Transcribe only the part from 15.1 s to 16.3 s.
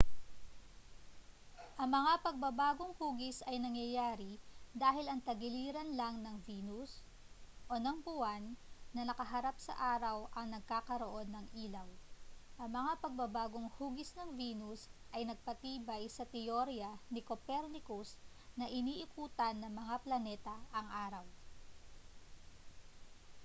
ay nagpatibay sa